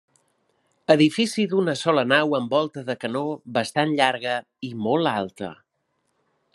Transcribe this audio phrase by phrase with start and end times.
[0.93, 3.23] Edifici d'una sola nau amb volta de canó
[3.59, 4.35] bastant llarga
[4.71, 5.53] i molt alta.